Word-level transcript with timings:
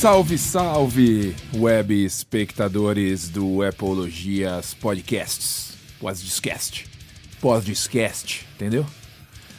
Salve, 0.00 0.38
salve, 0.38 1.36
web 1.54 1.92
espectadores 1.92 3.28
do 3.28 3.62
Apologias 3.62 4.72
Podcasts. 4.72 5.74
Pós-discast. 6.00 6.86
Pós-discast, 7.38 8.46
entendeu? 8.54 8.86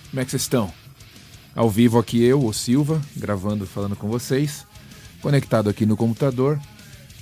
Como 0.09 0.19
é 0.19 0.25
que 0.25 0.31
vocês 0.31 0.41
estão? 0.41 0.73
Ao 1.55 1.69
vivo 1.69 1.99
aqui 1.99 2.23
eu, 2.23 2.43
o 2.43 2.51
Silva, 2.51 2.99
gravando, 3.15 3.67
falando 3.67 3.95
com 3.95 4.07
vocês. 4.07 4.65
Conectado 5.21 5.69
aqui 5.69 5.85
no 5.85 5.95
computador, 5.95 6.59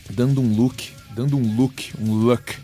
dando 0.09 0.39
um 0.39 0.55
look, 0.55 0.93
dando 1.13 1.35
um 1.35 1.57
look, 1.57 1.91
um 1.99 2.13
look, 2.13 2.55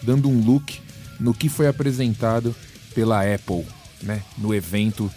dando 0.00 0.28
um 0.28 0.40
look 0.46 0.80
no 1.18 1.34
que 1.34 1.48
foi 1.48 1.66
apresentado 1.66 2.54
pela 2.94 3.22
Apple, 3.22 3.66
né? 4.00 4.22
No 4.38 4.54
evento 4.54 5.10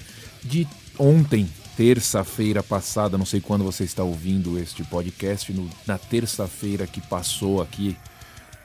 de 0.43 0.67
ontem, 0.97 1.47
terça-feira 1.77 2.63
passada, 2.63 3.19
não 3.19 3.25
sei 3.25 3.39
quando 3.39 3.63
você 3.63 3.83
está 3.83 4.01
ouvindo 4.03 4.57
este 4.57 4.83
podcast, 4.83 5.53
no, 5.53 5.69
na 5.85 5.99
terça-feira 5.99 6.87
que 6.87 6.99
passou 6.99 7.61
aqui, 7.61 7.95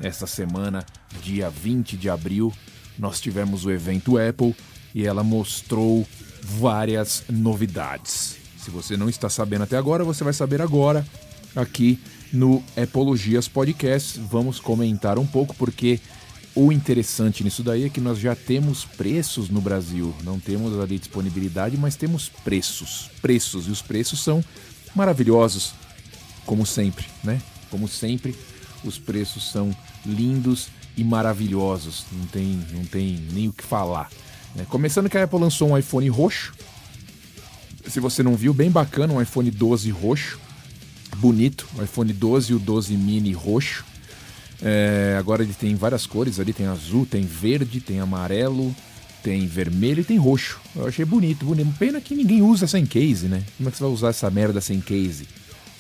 esta 0.01 0.27
semana, 0.27 0.85
dia 1.23 1.51
20 1.51 1.95
de 1.99 2.09
abril, 2.09 2.51
nós 2.99 3.21
tivemos 3.21 3.67
o 3.67 3.71
evento 3.71 4.17
Apple 4.17 4.57
e 4.95 5.07
ela 5.07 5.23
mostrou 5.23 6.07
várias 6.43 7.25
novidades. 7.29 8.37
Se 8.57 8.71
você 8.71 8.97
não 8.97 9.11
está 9.11 9.29
sabendo 9.29 9.65
até 9.65 9.77
agora, 9.77 10.03
você 10.05 10.25
vai 10.25 10.33
saber 10.33 10.63
agora 10.63 11.07
aqui 11.55 12.01
no 12.33 12.63
Apologias 12.83 13.47
Podcast. 13.47 14.19
Vamos 14.21 14.59
comentar 14.59 15.19
um 15.19 15.27
pouco 15.27 15.55
porque 15.55 16.01
o 16.55 16.71
interessante 16.71 17.43
nisso 17.43 17.63
daí 17.63 17.85
é 17.85 17.89
que 17.89 18.01
nós 18.01 18.19
já 18.19 18.35
temos 18.35 18.85
preços 18.85 19.49
no 19.49 19.61
Brasil. 19.61 20.15
Não 20.23 20.39
temos 20.39 20.79
ali 20.79 20.99
disponibilidade, 20.99 21.77
mas 21.77 21.97
temos 21.97 22.29
preços. 22.29 23.11
Preços. 23.23 23.67
E 23.67 23.71
os 23.71 23.81
preços 23.81 24.23
são 24.23 24.45
maravilhosos, 24.95 25.75
como 26.45 26.67
sempre, 26.67 27.07
né? 27.25 27.41
Como 27.71 27.89
sempre, 27.89 28.37
os 28.85 28.99
preços 28.99 29.51
são 29.51 29.75
lindos 30.05 30.69
e 30.95 31.03
maravilhosos. 31.03 32.05
Não 32.13 32.27
tem, 32.27 32.63
não 32.73 32.85
tem 32.85 33.27
nem 33.33 33.49
o 33.49 33.53
que 33.53 33.65
falar. 33.65 34.11
Né? 34.55 34.67
Começando 34.69 35.09
que 35.09 35.17
a 35.17 35.25
Apple 35.25 35.39
lançou 35.39 35.71
um 35.71 35.79
iPhone 35.79 36.09
roxo. 36.11 36.53
Se 37.89 37.99
você 37.99 38.23
não 38.23 38.37
viu, 38.37 38.53
bem 38.53 38.71
bacana, 38.71 39.15
um 39.15 39.23
iPhone 39.23 39.51
12 39.51 39.91
roxo. 39.91 40.39
Bonito, 41.17 41.67
o 41.77 41.83
iPhone 41.83 42.13
12 42.13 42.53
e 42.53 42.55
o 42.55 42.59
12 42.59 42.95
mini 42.97 43.33
roxo. 43.33 43.85
É, 44.63 45.17
agora 45.19 45.43
ele 45.43 45.53
tem 45.53 45.75
várias 45.75 46.07
cores 46.07 46.39
ali, 46.39 46.53
tem 46.53 46.67
azul, 46.67 47.05
tem 47.05 47.23
verde, 47.23 47.81
tem 47.81 47.99
amarelo, 47.99 48.75
tem 49.23 49.47
vermelho 49.47 50.01
e 50.01 50.05
tem 50.05 50.19
roxo. 50.19 50.61
Eu 50.75 50.87
achei 50.87 51.05
bonito, 51.05 51.45
bonito. 51.45 51.75
Pena 51.79 52.01
que 52.01 52.15
ninguém 52.15 52.43
usa 52.43 52.67
sem 52.67 52.87
case, 52.87 53.27
né? 53.27 53.43
Como 53.57 53.69
é 53.69 53.73
que 53.73 53.79
você 53.79 53.85
vai 53.85 53.93
usar 53.93 54.09
essa 54.09 54.31
merda 54.31 54.61
sem 54.61 54.81
case? 54.81 55.27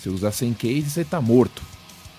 Se 0.02 0.08
usar 0.08 0.32
sem 0.32 0.52
case, 0.52 0.90
você 0.90 1.04
tá 1.04 1.20
morto. 1.20 1.62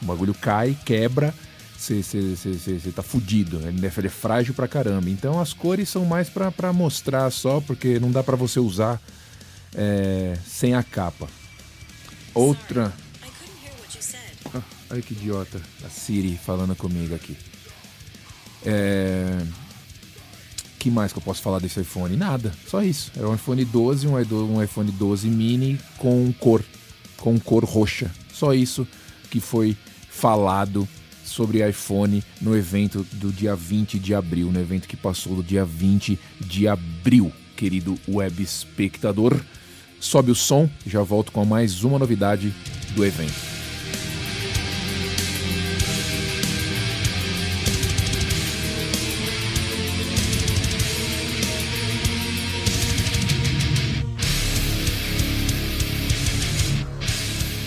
O 0.02 0.06
bagulho 0.06 0.34
cai, 0.34 0.78
quebra, 0.86 1.34
você, 1.78 2.02
você, 2.02 2.36
você, 2.36 2.92
tá 2.92 3.04
fudido. 3.04 3.60
Ele 3.68 3.86
é 3.86 4.10
frágil 4.10 4.54
pra 4.54 4.68
caramba. 4.68 5.10
Então 5.10 5.40
as 5.40 5.54
cores 5.54 5.90
são 5.90 6.06
mais 6.06 6.30
pra, 6.30 6.50
pra 6.50 6.72
mostrar 6.72 7.30
só, 7.30 7.60
porque 7.60 8.00
não 8.00 8.12
dá 8.12 8.24
pra 8.24 8.38
você 8.38 8.60
usar 8.60 9.02
é, 9.76 10.38
sem 10.46 10.76
a 10.76 10.84
capa. 10.84 11.28
Outra. 12.34 12.94
Olha 14.94 15.02
que 15.02 15.14
idiota. 15.14 15.60
A 15.84 15.90
Siri 15.90 16.38
falando 16.38 16.76
comigo 16.76 17.16
aqui. 17.16 17.36
É... 18.64 19.42
que 20.78 20.92
mais 20.92 21.12
que 21.12 21.18
eu 21.18 21.24
posso 21.24 21.42
falar 21.42 21.58
desse 21.58 21.82
iPhone? 21.82 22.16
Nada, 22.16 22.54
só 22.68 22.84
isso. 22.84 23.12
É 23.18 23.26
um 23.26 23.34
iPhone 23.34 23.66
12, 23.66 24.08
um 24.08 24.62
iPhone 24.62 24.92
12 24.92 25.28
mini 25.30 25.80
com 25.98 26.32
cor, 26.34 26.64
com 27.18 27.40
cor 27.40 27.66
roxa. 27.66 28.12
Só 28.32 28.54
isso 28.54 28.88
que 29.32 29.40
foi 29.40 29.76
falado 30.12 30.88
sobre 31.26 31.68
iPhone 31.68 32.24
no 32.40 32.56
evento 32.56 33.04
do 33.14 33.32
dia 33.32 33.56
20 33.56 33.98
de 33.98 34.14
abril, 34.14 34.52
no 34.52 34.60
evento 34.60 34.88
que 34.88 34.96
passou 34.96 35.38
do 35.38 35.44
dia 35.44 35.66
20 35.66 36.20
de 36.40 36.68
abril, 36.68 37.34
querido 37.58 37.98
web 38.08 38.44
espectador. 38.44 39.42
Sobe 40.00 40.30
o 40.30 40.36
som, 40.36 40.70
já 40.86 41.02
volto 41.02 41.32
com 41.32 41.44
mais 41.44 41.84
uma 41.84 41.98
novidade 41.98 42.54
do 42.94 43.04
evento. 43.04 43.53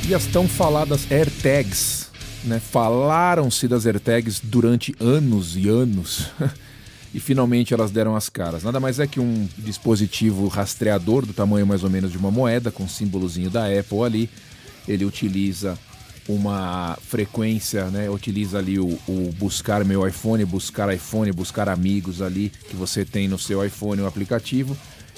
E 0.08 0.14
as 0.14 0.24
tão 0.26 0.46
faladas 0.46 1.10
AirTags, 1.10 2.10
né? 2.44 2.60
Falaram-se 2.60 3.66
das 3.66 3.86
AirTags 3.86 4.40
durante 4.40 4.94
anos 5.00 5.56
e 5.56 5.68
anos. 5.68 6.30
e 7.12 7.18
finalmente 7.18 7.74
elas 7.74 7.90
deram 7.90 8.14
as 8.14 8.28
caras. 8.28 8.62
Nada 8.62 8.78
mais 8.78 9.00
é 9.00 9.06
que 9.08 9.18
um 9.18 9.48
dispositivo 9.58 10.46
rastreador 10.46 11.26
do 11.26 11.32
tamanho 11.32 11.66
mais 11.66 11.82
ou 11.82 11.90
menos 11.90 12.12
de 12.12 12.18
uma 12.18 12.30
moeda, 12.30 12.70
com 12.70 12.86
símbolozinho 12.86 13.50
da 13.50 13.66
Apple 13.66 14.02
ali. 14.04 14.30
Ele 14.86 15.04
utiliza 15.04 15.76
uma 16.28 16.96
frequência, 17.02 17.86
né? 17.86 18.08
Utiliza 18.08 18.58
ali 18.58 18.78
o, 18.78 18.96
o, 19.08 19.34
buscar 19.36 19.84
meu 19.84 20.06
iPhone, 20.06 20.44
buscar 20.44 20.94
iPhone, 20.94 21.32
buscar 21.32 21.68
amigos 21.68 22.22
ali 22.22 22.52
que 22.70 22.76
você 22.76 23.04
tem 23.04 23.26
no 23.26 23.40
seu 23.40 23.64
iPhone, 23.64 24.02
o 24.02 24.06
aplicativo. 24.06 24.76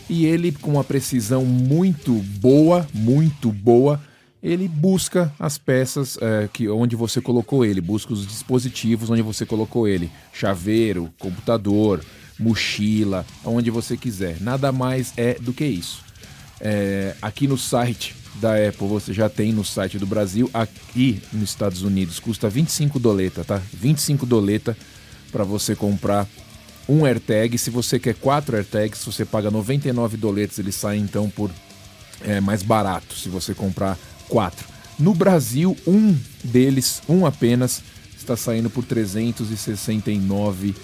E 0.09 0.25
ele, 0.25 0.51
com 0.51 0.71
uma 0.71 0.85
precisão 0.85 1.45
muito 1.45 2.15
boa, 2.41 2.89
muito 2.95 3.53
boa, 3.53 4.01
ele 4.49 4.67
busca 4.67 5.33
as 5.39 5.59
peças 5.59 6.17
é, 6.21 6.49
que 6.51 6.69
onde 6.69 6.97
você 6.97 7.21
colocou 7.21 7.65
ele, 7.65 7.81
busca 7.81 8.15
os 8.15 8.27
dispositivos 8.27 9.11
onde 9.11 9.21
você 9.21 9.45
colocou 9.45 9.87
ele, 9.87 10.11
chaveiro, 10.33 11.13
computador, 11.19 12.03
mochila, 12.39 13.27
onde 13.45 13.71
você 13.71 13.97
quiser. 13.97 14.41
Nada 14.41 14.73
mais 14.73 15.13
é 15.17 15.35
do 15.35 15.53
que 15.53 15.67
isso. 15.67 16.03
É, 16.61 17.15
aqui 17.21 17.47
no 17.47 17.59
site 17.59 18.17
da 18.37 18.55
Apple 18.55 18.89
você 18.89 19.13
já 19.13 19.29
tem 19.29 19.53
no 19.53 19.65
site 19.65 19.99
do 19.99 20.07
Brasil, 20.07 20.49
aqui 20.55 21.21
nos 21.33 21.51
Estados 21.51 21.83
Unidos 21.83 22.19
custa 22.19 22.49
25 22.49 22.99
doleta, 22.99 23.45
tá? 23.45 23.61
25 23.75 24.25
doleta 24.25 24.77
para 25.31 25.45
você 25.45 25.77
comprar 25.77 26.27
um 26.89 27.05
AirTag. 27.05 27.59
Se 27.59 27.69
você 27.69 27.99
quer 27.99 28.15
quatro 28.15 28.57
AirTags, 28.57 29.05
você 29.05 29.25
paga 29.27 29.51
99 29.51 30.17
doletas, 30.17 30.59
ele 30.59 30.73
sai 30.73 30.97
então 30.97 31.29
por 31.29 31.51
é, 32.23 32.41
mais 32.41 32.63
barato 32.63 33.15
se 33.15 33.29
você 33.29 33.55
comprar 33.55 33.99
quatro. 34.29 34.67
No 34.99 35.15
Brasil, 35.15 35.77
um 35.87 36.17
deles, 36.43 37.03
um 37.09 37.25
apenas, 37.25 37.83
está 38.17 38.37
saindo 38.37 38.69
por 38.69 38.85
369 38.85 40.75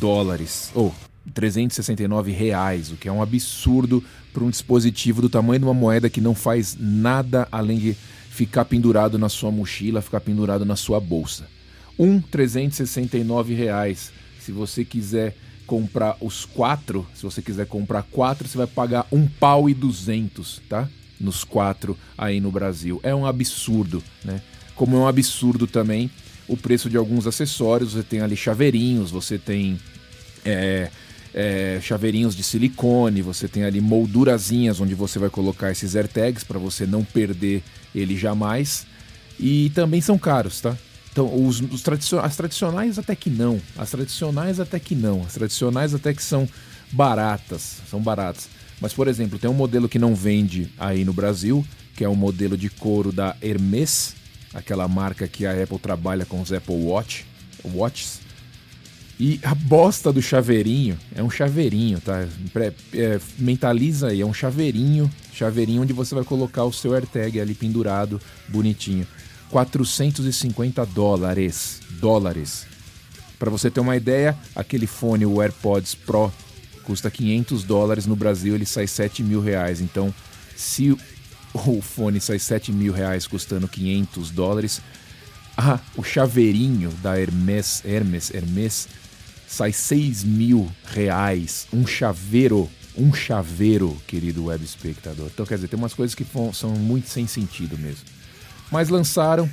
dólares. 0.00 0.70
Ou 0.74 0.88
oh, 0.88 1.30
369 1.32 2.32
reais, 2.32 2.90
o 2.90 2.96
que 2.96 3.08
é 3.08 3.12
um 3.12 3.22
absurdo 3.22 4.02
para 4.32 4.44
um 4.44 4.50
dispositivo 4.50 5.22
do 5.22 5.28
tamanho 5.28 5.60
de 5.60 5.64
uma 5.64 5.74
moeda 5.74 6.10
que 6.10 6.20
não 6.20 6.34
faz 6.34 6.76
nada 6.78 7.48
além 7.50 7.78
de 7.78 7.96
ficar 8.30 8.64
pendurado 8.64 9.18
na 9.18 9.28
sua 9.28 9.50
mochila, 9.50 10.02
ficar 10.02 10.20
pendurado 10.20 10.64
na 10.64 10.76
sua 10.76 10.98
bolsa. 10.98 11.46
Um 11.98 12.20
369 12.20 13.54
reais. 13.54 14.12
Se 14.40 14.50
você 14.50 14.84
quiser 14.84 15.36
comprar 15.66 16.16
os 16.20 16.44
quatro, 16.44 17.06
se 17.14 17.22
você 17.22 17.40
quiser 17.40 17.66
comprar 17.66 18.02
quatro, 18.02 18.46
você 18.46 18.58
vai 18.58 18.66
pagar 18.66 19.06
um 19.10 19.26
pau 19.26 19.68
e 19.68 19.74
duzentos, 19.74 20.60
tá? 20.68 20.88
Nos 21.20 21.44
quatro 21.44 21.96
aí 22.16 22.40
no 22.40 22.50
Brasil. 22.50 23.00
É 23.02 23.14
um 23.14 23.26
absurdo, 23.26 24.02
né? 24.24 24.40
Como 24.74 24.96
é 24.96 24.98
um 24.98 25.06
absurdo 25.06 25.66
também 25.66 26.10
o 26.48 26.56
preço 26.56 26.90
de 26.90 26.96
alguns 26.96 27.26
acessórios. 27.26 27.92
Você 27.92 28.02
tem 28.02 28.20
ali 28.20 28.36
chaveirinhos, 28.36 29.10
você 29.10 29.38
tem 29.38 29.78
é, 30.44 30.90
é, 31.32 31.78
chaveirinhos 31.82 32.34
de 32.34 32.42
silicone, 32.42 33.22
você 33.22 33.48
tem 33.48 33.64
ali 33.64 33.80
moldurazinhas 33.80 34.80
onde 34.80 34.94
você 34.94 35.18
vai 35.18 35.30
colocar 35.30 35.70
esses 35.70 35.96
AirTags 35.96 36.44
para 36.44 36.58
você 36.58 36.86
não 36.86 37.04
perder 37.04 37.62
ele 37.94 38.16
jamais. 38.16 38.86
E 39.38 39.70
também 39.70 40.00
são 40.00 40.18
caros, 40.18 40.60
tá? 40.60 40.76
Então, 41.10 41.32
os, 41.46 41.60
os 41.60 41.82
as 42.22 42.36
tradicionais 42.36 42.98
até 42.98 43.14
que 43.14 43.30
não. 43.30 43.60
As 43.76 43.90
tradicionais 43.90 44.58
até 44.58 44.80
que 44.80 44.94
não. 44.96 45.22
As 45.22 45.34
tradicionais 45.34 45.94
até 45.94 46.12
que 46.12 46.22
são 46.22 46.48
baratas. 46.90 47.78
São 47.88 48.00
baratas. 48.00 48.48
Mas, 48.80 48.92
por 48.92 49.08
exemplo, 49.08 49.38
tem 49.38 49.48
um 49.48 49.54
modelo 49.54 49.88
que 49.88 49.98
não 49.98 50.14
vende 50.14 50.70
aí 50.78 51.04
no 51.04 51.12
Brasil, 51.12 51.64
que 51.96 52.04
é 52.04 52.08
o 52.08 52.16
modelo 52.16 52.56
de 52.56 52.68
couro 52.68 53.12
da 53.12 53.36
Hermes, 53.40 54.14
aquela 54.52 54.86
marca 54.88 55.28
que 55.28 55.46
a 55.46 55.62
Apple 55.62 55.78
trabalha 55.78 56.24
com 56.24 56.40
os 56.40 56.52
Apple 56.52 56.74
Watch, 56.74 57.24
Watches. 57.64 58.20
E 59.18 59.38
a 59.44 59.54
bosta 59.54 60.12
do 60.12 60.20
chaveirinho 60.20 60.98
é 61.14 61.22
um 61.22 61.30
chaveirinho, 61.30 62.00
tá? 62.00 62.26
É, 62.92 63.20
mentaliza 63.38 64.08
aí, 64.08 64.20
é 64.20 64.26
um 64.26 64.34
chaveirinho, 64.34 65.10
chaveirinho 65.32 65.82
onde 65.82 65.92
você 65.92 66.14
vai 66.14 66.24
colocar 66.24 66.64
o 66.64 66.72
seu 66.72 66.94
AirTag 66.94 67.40
ali 67.40 67.54
pendurado, 67.54 68.20
bonitinho. 68.48 69.06
450 69.50 70.84
dólares, 70.86 71.80
dólares. 72.00 72.66
Para 73.38 73.50
você 73.50 73.70
ter 73.70 73.78
uma 73.78 73.96
ideia, 73.96 74.36
aquele 74.54 74.86
fone, 74.86 75.24
o 75.24 75.40
AirPods 75.40 75.94
Pro 75.94 76.32
custa 76.84 77.10
500 77.10 77.64
dólares, 77.64 78.06
no 78.06 78.16
Brasil 78.16 78.54
ele 78.54 78.66
sai 78.66 78.86
7 78.86 79.22
mil 79.22 79.40
reais. 79.40 79.80
Então, 79.80 80.14
se 80.56 80.96
o 81.54 81.80
fone 81.82 82.20
sai 82.20 82.38
7 82.38 82.72
mil 82.72 82.92
reais 82.92 83.26
custando 83.26 83.68
500 83.68 84.30
dólares. 84.30 84.80
Ah, 85.56 85.78
o 85.96 86.02
chaveirinho 86.02 86.90
da 87.00 87.16
Hermes, 87.16 87.82
Hermes, 87.84 88.34
Hermes 88.34 88.88
sai 89.46 89.72
6 89.72 90.24
mil 90.24 90.70
reais. 90.84 91.66
Um 91.72 91.86
chaveiro, 91.86 92.68
um 92.96 93.14
chaveiro, 93.14 93.96
querido 94.06 94.46
web 94.46 94.64
espectador. 94.64 95.28
Então, 95.32 95.46
quer 95.46 95.54
dizer, 95.54 95.68
tem 95.68 95.78
umas 95.78 95.94
coisas 95.94 96.14
que 96.14 96.26
são 96.52 96.70
muito 96.70 97.08
sem 97.08 97.26
sentido 97.26 97.78
mesmo. 97.78 98.04
Mas 98.70 98.88
lançaram. 98.88 99.48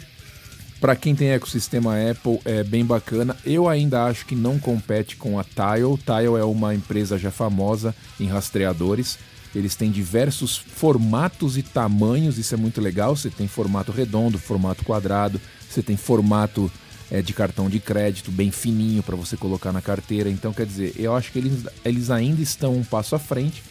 Para 0.81 0.95
quem 0.95 1.13
tem 1.13 1.29
ecossistema 1.29 1.93
Apple, 2.09 2.39
é 2.43 2.63
bem 2.63 2.83
bacana. 2.83 3.37
Eu 3.45 3.69
ainda 3.69 4.03
acho 4.05 4.25
que 4.25 4.33
não 4.33 4.57
compete 4.57 5.15
com 5.15 5.37
a 5.37 5.43
Tile. 5.43 5.95
Tile 5.97 6.39
é 6.39 6.43
uma 6.43 6.73
empresa 6.73 7.19
já 7.19 7.29
famosa 7.29 7.93
em 8.19 8.25
rastreadores. 8.25 9.19
Eles 9.53 9.75
têm 9.75 9.91
diversos 9.91 10.57
formatos 10.57 11.55
e 11.55 11.61
tamanhos, 11.61 12.39
isso 12.39 12.55
é 12.55 12.57
muito 12.57 12.81
legal. 12.81 13.15
Você 13.15 13.29
tem 13.29 13.47
formato 13.47 13.91
redondo, 13.91 14.39
formato 14.39 14.83
quadrado, 14.83 15.39
você 15.69 15.83
tem 15.83 15.95
formato 15.95 16.71
é, 17.11 17.21
de 17.21 17.31
cartão 17.31 17.69
de 17.69 17.79
crédito 17.79 18.31
bem 18.31 18.49
fininho 18.49 19.03
para 19.03 19.15
você 19.15 19.37
colocar 19.37 19.71
na 19.71 19.83
carteira. 19.83 20.31
Então, 20.31 20.51
quer 20.51 20.65
dizer, 20.65 20.95
eu 20.97 21.15
acho 21.15 21.31
que 21.31 21.37
eles, 21.37 21.63
eles 21.85 22.09
ainda 22.09 22.41
estão 22.41 22.73
um 22.73 22.83
passo 22.83 23.13
à 23.13 23.19
frente. 23.19 23.61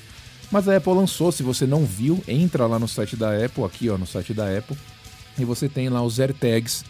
Mas 0.48 0.68
a 0.68 0.76
Apple 0.76 0.92
lançou, 0.92 1.32
se 1.32 1.42
você 1.42 1.66
não 1.66 1.84
viu, 1.84 2.22
entra 2.28 2.66
lá 2.66 2.78
no 2.78 2.86
site 2.86 3.16
da 3.16 3.32
Apple, 3.44 3.64
aqui 3.64 3.90
ó, 3.90 3.98
no 3.98 4.06
site 4.06 4.32
da 4.32 4.56
Apple, 4.56 4.76
e 5.36 5.44
você 5.44 5.68
tem 5.68 5.88
lá 5.88 6.02
os 6.02 6.20
AirTags 6.20 6.84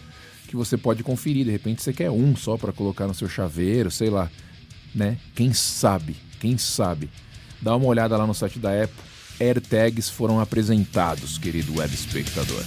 que 0.51 0.57
você 0.57 0.77
pode 0.77 1.01
conferir. 1.01 1.45
De 1.45 1.51
repente 1.51 1.81
você 1.81 1.93
quer 1.93 2.11
um 2.11 2.35
só 2.35 2.57
para 2.57 2.73
colocar 2.73 3.07
no 3.07 3.13
seu 3.13 3.27
chaveiro, 3.27 3.89
sei 3.89 4.09
lá, 4.09 4.29
né? 4.93 5.17
Quem 5.33 5.53
sabe? 5.53 6.15
Quem 6.39 6.57
sabe? 6.57 7.09
Dá 7.61 7.75
uma 7.75 7.87
olhada 7.87 8.17
lá 8.17 8.27
no 8.27 8.33
site 8.33 8.59
da 8.59 8.83
Apple. 8.83 9.11
AirTags 9.39 10.09
foram 10.09 10.39
apresentados, 10.39 11.37
querido 11.37 11.77
web 11.77 11.93
espectador. 11.93 12.63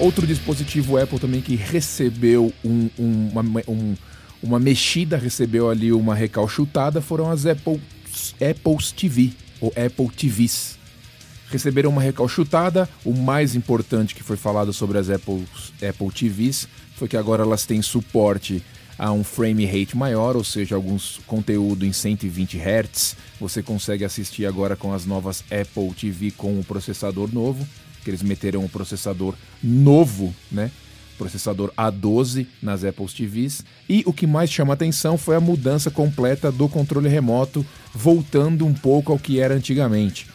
Outro 0.00 0.26
dispositivo 0.26 0.96
Apple 0.96 1.18
também 1.18 1.42
que 1.42 1.54
recebeu 1.54 2.50
um, 2.64 2.88
um, 2.98 3.28
uma, 3.28 3.62
um, 3.68 3.94
uma 4.42 4.58
mexida, 4.58 5.18
recebeu 5.18 5.68
ali 5.68 5.92
uma 5.92 6.14
recalchutada, 6.14 7.02
foram 7.02 7.30
as 7.30 7.44
Apple, 7.44 7.78
Apple's 8.40 8.92
TV, 8.92 9.32
ou 9.60 9.68
Apple 9.76 10.08
TVs. 10.08 10.78
Receberam 11.50 11.90
uma 11.90 12.00
recalchutada, 12.00 12.88
o 13.04 13.12
mais 13.12 13.54
importante 13.54 14.14
que 14.14 14.22
foi 14.22 14.38
falado 14.38 14.72
sobre 14.72 14.96
as 14.96 15.10
Apple, 15.10 15.44
Apple 15.86 16.10
TVs 16.10 16.66
foi 16.96 17.06
que 17.06 17.16
agora 17.16 17.42
elas 17.42 17.66
têm 17.66 17.82
suporte 17.82 18.62
a 18.98 19.12
um 19.12 19.22
frame 19.22 19.66
rate 19.66 19.94
maior, 19.98 20.34
ou 20.34 20.44
seja, 20.44 20.76
alguns 20.76 21.20
conteúdo 21.26 21.84
em 21.84 21.92
120 21.92 22.56
Hz. 22.56 23.16
Você 23.38 23.62
consegue 23.62 24.04
assistir 24.04 24.46
agora 24.46 24.76
com 24.76 24.94
as 24.94 25.04
novas 25.04 25.44
Apple 25.50 25.92
TV 25.92 26.30
com 26.30 26.58
o 26.58 26.64
processador 26.64 27.28
novo 27.30 27.68
que 28.02 28.10
eles 28.10 28.22
meteram 28.22 28.64
um 28.64 28.68
processador 28.68 29.34
novo, 29.62 30.34
né? 30.50 30.70
Processador 31.18 31.70
A12 31.76 32.46
nas 32.62 32.82
Apple 32.82 33.06
TVs. 33.06 33.64
E 33.88 34.02
o 34.06 34.12
que 34.12 34.26
mais 34.26 34.50
chama 34.50 34.72
atenção 34.72 35.18
foi 35.18 35.36
a 35.36 35.40
mudança 35.40 35.90
completa 35.90 36.50
do 36.50 36.68
controle 36.68 37.08
remoto, 37.08 37.64
voltando 37.94 38.66
um 38.66 38.72
pouco 38.72 39.12
ao 39.12 39.18
que 39.18 39.38
era 39.38 39.54
antigamente. 39.54 40.26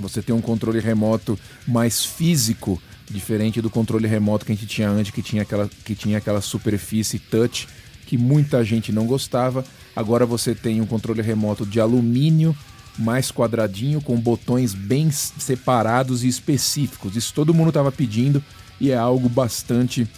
Você 0.00 0.20
tem 0.20 0.34
um 0.34 0.40
controle 0.40 0.80
remoto 0.80 1.38
mais 1.66 2.04
físico, 2.04 2.80
diferente 3.08 3.62
do 3.62 3.70
controle 3.70 4.08
remoto 4.08 4.44
que 4.44 4.52
a 4.52 4.54
gente 4.54 4.66
tinha 4.66 4.90
antes, 4.90 5.12
que 5.12 5.22
tinha 5.22 5.42
aquela, 5.42 5.70
que 5.84 5.94
tinha 5.94 6.18
aquela 6.18 6.40
superfície 6.40 7.18
touch 7.18 7.68
que 8.06 8.16
muita 8.16 8.64
gente 8.64 8.92
não 8.92 9.04
gostava. 9.04 9.64
Agora 9.94 10.24
você 10.24 10.54
tem 10.54 10.80
um 10.80 10.86
controle 10.86 11.20
remoto 11.20 11.66
de 11.66 11.80
alumínio 11.80 12.56
mais 12.98 13.30
quadradinho, 13.30 14.00
com 14.00 14.18
botões 14.18 14.74
bem 14.74 15.10
separados 15.10 16.24
e 16.24 16.28
específicos. 16.28 17.16
Isso 17.16 17.32
todo 17.34 17.54
mundo 17.54 17.68
estava 17.68 17.92
pedindo 17.92 18.42
e 18.80 18.90
é 18.90 18.96
algo 18.96 19.28
bastante 19.28 20.08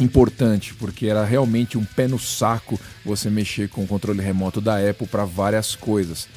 importante, 0.00 0.74
porque 0.74 1.06
era 1.06 1.24
realmente 1.24 1.76
um 1.76 1.84
pé 1.84 2.06
no 2.06 2.18
saco 2.18 2.78
você 3.04 3.28
mexer 3.28 3.68
com 3.68 3.84
o 3.84 3.86
controle 3.86 4.22
remoto 4.22 4.60
da 4.60 4.78
Apple 4.78 5.06
para 5.06 5.24
várias 5.24 5.74
coisas. 5.74 6.28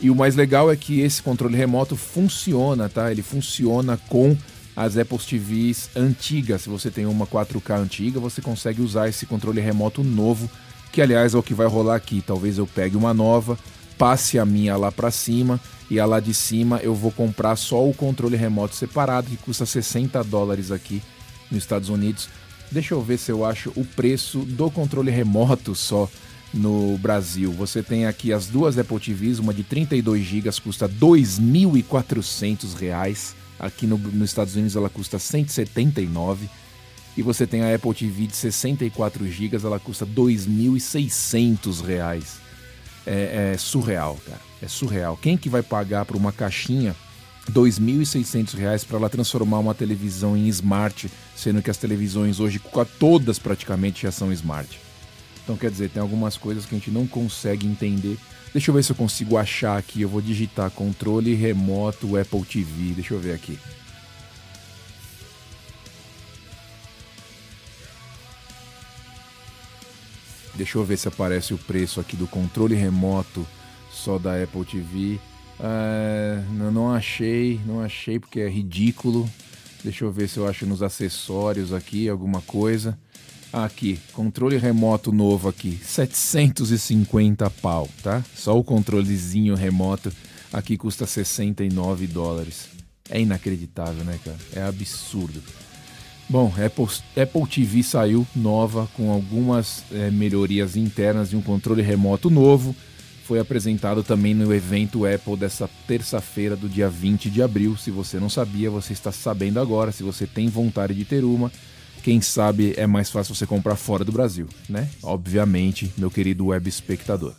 E 0.00 0.10
o 0.10 0.14
mais 0.14 0.36
legal 0.36 0.70
é 0.70 0.76
que 0.76 1.00
esse 1.00 1.22
controle 1.22 1.56
remoto 1.56 1.96
funciona, 1.96 2.88
tá? 2.88 3.10
Ele 3.10 3.22
funciona 3.22 3.96
com 4.08 4.36
as 4.76 4.98
Apple 4.98 5.18
TVs 5.18 5.88
antigas. 5.96 6.62
Se 6.62 6.68
você 6.68 6.90
tem 6.90 7.06
uma 7.06 7.26
4K 7.26 7.78
antiga, 7.78 8.20
você 8.20 8.42
consegue 8.42 8.82
usar 8.82 9.08
esse 9.08 9.24
controle 9.24 9.60
remoto 9.60 10.04
novo, 10.04 10.50
que 10.92 11.00
aliás 11.00 11.32
é 11.34 11.38
o 11.38 11.42
que 11.42 11.54
vai 11.54 11.66
rolar 11.66 11.96
aqui. 11.96 12.22
Talvez 12.24 12.58
eu 12.58 12.66
pegue 12.66 12.94
uma 12.94 13.14
nova, 13.14 13.58
passe 13.98 14.38
a 14.38 14.44
minha 14.44 14.76
lá 14.76 14.92
para 14.92 15.10
cima 15.10 15.60
e 15.90 15.98
a 15.98 16.06
lá 16.06 16.20
de 16.20 16.34
cima 16.34 16.78
eu 16.82 16.94
vou 16.94 17.10
comprar 17.10 17.56
só 17.56 17.88
o 17.88 17.94
controle 17.94 18.36
remoto 18.36 18.74
separado 18.74 19.28
que 19.28 19.36
custa 19.36 19.64
60 19.64 20.22
dólares 20.24 20.70
aqui 20.70 21.02
nos 21.50 21.62
Estados 21.62 21.88
Unidos. 21.88 22.28
Deixa 22.70 22.94
eu 22.94 23.02
ver 23.02 23.18
se 23.18 23.30
eu 23.30 23.44
acho 23.44 23.72
o 23.76 23.84
preço 23.84 24.40
do 24.40 24.68
controle 24.70 25.10
remoto 25.10 25.74
só 25.74 26.08
no 26.52 26.98
Brasil. 26.98 27.52
Você 27.52 27.82
tem 27.82 28.06
aqui 28.06 28.32
as 28.32 28.46
duas 28.46 28.78
Apple 28.78 28.98
TVs, 28.98 29.38
uma 29.38 29.54
de 29.54 29.62
32 29.62 30.24
GB 30.24 30.50
custa 30.62 30.86
R$ 30.86 30.94
2.400. 30.94 33.34
Aqui 33.58 33.86
no, 33.86 33.96
nos 33.96 34.30
Estados 34.30 34.54
Unidos 34.54 34.76
ela 34.76 34.90
custa 34.90 35.18
179 35.18 36.46
e 37.16 37.22
você 37.22 37.46
tem 37.46 37.62
a 37.62 37.74
Apple 37.74 37.94
TV 37.94 38.26
de 38.26 38.36
64 38.36 39.26
GB, 39.26 39.56
ela 39.64 39.80
custa 39.80 40.04
R$ 40.04 40.10
2.600 40.14 42.45
é, 43.06 43.52
é 43.54 43.58
surreal, 43.58 44.18
cara. 44.26 44.40
É 44.60 44.68
surreal. 44.68 45.16
Quem 45.16 45.36
que 45.36 45.48
vai 45.48 45.62
pagar 45.62 46.04
por 46.04 46.16
uma 46.16 46.32
caixinha 46.32 46.96
R$ 47.46 47.52
2.600 47.52 48.84
para 48.86 48.96
ela 48.96 49.08
transformar 49.08 49.58
uma 49.58 49.74
televisão 49.74 50.36
em 50.36 50.48
smart, 50.48 51.10
sendo 51.36 51.62
que 51.62 51.70
as 51.70 51.76
televisões 51.76 52.40
hoje 52.40 52.60
todas 52.98 53.38
praticamente 53.38 54.02
já 54.02 54.10
são 54.10 54.32
smart. 54.32 54.80
Então 55.44 55.56
quer 55.56 55.70
dizer, 55.70 55.90
tem 55.90 56.02
algumas 56.02 56.36
coisas 56.36 56.66
que 56.66 56.74
a 56.74 56.78
gente 56.78 56.90
não 56.90 57.06
consegue 57.06 57.66
entender. 57.66 58.18
Deixa 58.52 58.70
eu 58.70 58.74
ver 58.74 58.82
se 58.82 58.90
eu 58.90 58.96
consigo 58.96 59.36
achar 59.36 59.78
aqui. 59.78 60.02
Eu 60.02 60.08
vou 60.08 60.20
digitar 60.20 60.70
controle 60.70 61.34
remoto 61.34 62.16
Apple 62.16 62.42
TV. 62.42 62.94
Deixa 62.94 63.14
eu 63.14 63.20
ver 63.20 63.34
aqui. 63.34 63.58
Deixa 70.56 70.78
eu 70.78 70.84
ver 70.84 70.96
se 70.96 71.06
aparece 71.06 71.52
o 71.52 71.58
preço 71.58 72.00
aqui 72.00 72.16
do 72.16 72.26
controle 72.26 72.74
remoto 72.74 73.46
só 73.90 74.18
da 74.18 74.42
Apple 74.42 74.64
TV. 74.64 75.18
É, 75.60 76.42
não, 76.72 76.92
achei, 76.92 77.60
não 77.66 77.80
achei 77.80 78.18
porque 78.18 78.40
é 78.40 78.48
ridículo. 78.48 79.28
Deixa 79.84 80.04
eu 80.04 80.10
ver 80.10 80.28
se 80.28 80.38
eu 80.38 80.48
acho 80.48 80.66
nos 80.66 80.82
acessórios 80.82 81.72
aqui 81.72 82.08
alguma 82.08 82.40
coisa. 82.40 82.98
aqui, 83.52 83.98
controle 84.12 84.56
remoto 84.58 85.12
novo 85.12 85.48
aqui, 85.48 85.78
750 85.82 87.48
pau, 87.50 87.88
tá? 88.02 88.22
Só 88.34 88.58
o 88.58 88.64
controlezinho 88.64 89.54
remoto 89.54 90.12
aqui 90.52 90.76
custa 90.76 91.06
69 91.06 92.06
dólares. 92.06 92.68
É 93.08 93.20
inacreditável, 93.20 94.04
né, 94.04 94.18
cara? 94.24 94.36
É 94.52 94.62
absurdo. 94.62 95.40
Bom, 96.28 96.52
Apple, 96.64 96.88
Apple 97.16 97.46
TV 97.46 97.82
saiu 97.84 98.26
nova 98.34 98.88
com 98.94 99.12
algumas 99.12 99.84
é, 99.92 100.10
melhorias 100.10 100.76
internas 100.76 101.32
e 101.32 101.36
um 101.36 101.42
controle 101.42 101.82
remoto 101.82 102.28
novo. 102.28 102.74
Foi 103.24 103.38
apresentado 103.38 104.02
também 104.02 104.34
no 104.34 104.52
evento 104.52 105.06
Apple 105.06 105.36
dessa 105.36 105.68
terça-feira, 105.86 106.56
do 106.56 106.68
dia 106.68 106.88
20 106.88 107.30
de 107.30 107.42
abril. 107.42 107.76
Se 107.76 107.90
você 107.90 108.18
não 108.18 108.28
sabia, 108.28 108.70
você 108.70 108.92
está 108.92 109.12
sabendo 109.12 109.60
agora. 109.60 109.92
Se 109.92 110.02
você 110.02 110.26
tem 110.26 110.48
vontade 110.48 110.94
de 110.94 111.04
ter 111.04 111.24
uma, 111.24 111.50
quem 112.02 112.20
sabe 112.20 112.74
é 112.76 112.86
mais 112.86 113.10
fácil 113.10 113.34
você 113.34 113.46
comprar 113.46 113.76
fora 113.76 114.04
do 114.04 114.12
Brasil, 114.12 114.48
né? 114.68 114.88
Obviamente, 115.02 115.92
meu 115.96 116.10
querido 116.10 116.46
web 116.46 116.68
espectador. 116.68 117.34